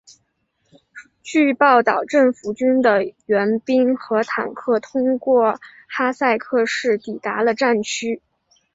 [1.21, 8.19] 据报道政府军的援兵和坦克通过哈塞克市抵达了战区。